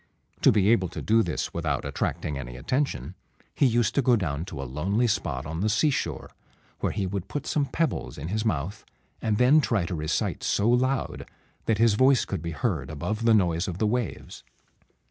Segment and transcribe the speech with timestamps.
[0.41, 3.13] To be able to do this without attracting any attention,
[3.53, 6.31] he used to go down to a lonely spot on the seashore,
[6.79, 8.83] where he would put some pebbles in his mouth,
[9.21, 11.29] and then try to recite so loud
[11.67, 14.43] that his voice could be heard above the noise of the waves.